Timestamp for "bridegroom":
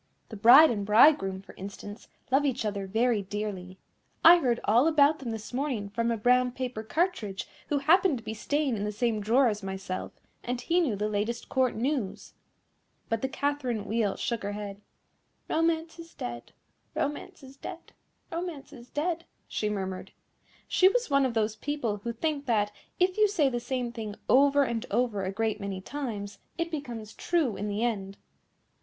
0.83-1.43